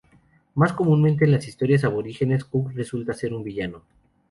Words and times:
Más 0.55 0.73
comúnmente 0.73 1.25
en 1.25 1.31
las 1.31 1.47
historias 1.47 1.83
aborígenes, 1.83 2.43
Cook 2.43 2.71
resulta 2.73 3.13
ser 3.13 3.35
un 3.35 3.43
villano. 3.43 3.83